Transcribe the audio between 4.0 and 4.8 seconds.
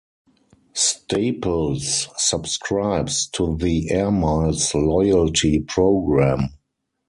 Miles